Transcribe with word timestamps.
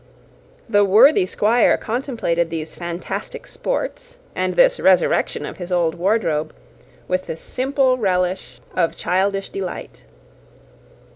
The 0.67 0.83
worthy 0.83 1.27
Squire 1.27 1.77
contemplated 1.77 2.49
these 2.49 2.73
fantastic 2.73 3.45
sports, 3.45 4.17
and 4.35 4.55
this 4.55 4.79
resurrection 4.79 5.45
of 5.45 5.57
his 5.57 5.71
old 5.71 5.93
wardrobe, 5.93 6.55
with 7.07 7.27
the 7.27 7.37
simple 7.37 7.99
relish 7.99 8.59
of 8.75 8.95
childish 8.97 9.51
delight. 9.51 10.05